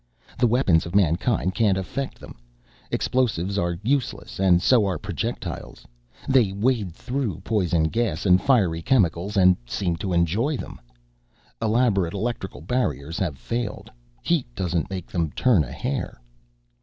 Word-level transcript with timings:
The 0.39 0.47
weapons 0.47 0.87
of 0.87 0.95
mankind 0.95 1.53
can't 1.53 1.77
affect 1.77 2.19
them. 2.19 2.33
Explosives 2.89 3.59
are 3.59 3.77
useless 3.83 4.39
and 4.39 4.59
so 4.59 4.87
are 4.87 4.97
projectiles. 4.97 5.85
They 6.27 6.51
wade 6.51 6.91
through 6.95 7.41
poison 7.41 7.83
gas 7.83 8.25
and 8.25 8.41
fiery 8.41 8.81
chemicals 8.81 9.37
and 9.37 9.57
seem 9.67 9.97
to 9.97 10.11
enjoy 10.11 10.57
them. 10.57 10.81
Elaborate 11.61 12.15
electrical 12.15 12.61
barriers 12.61 13.19
have 13.19 13.37
failed. 13.37 13.91
Heat 14.23 14.47
doesn't 14.55 14.89
make 14.89 15.05
them 15.05 15.29
turn 15.33 15.63
a 15.63 15.71
hair." 15.71 16.19